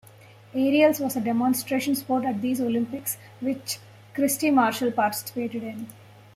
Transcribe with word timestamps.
Aerials 0.55 0.99
was 0.99 1.15
a 1.15 1.21
demonstration 1.21 1.93
sport 1.93 2.25
at 2.25 2.41
these 2.41 2.59
Olympics, 2.59 3.19
which 3.39 3.77
Kirstie 4.15 4.51
Marshall 4.51 4.91
participated 4.91 5.61
in. 5.61 5.89